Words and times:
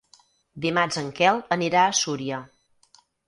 Dimarts 0.63 0.97
en 1.01 1.11
Quel 1.19 1.43
anirà 1.57 1.85
a 1.89 1.93
Súria. 1.99 2.43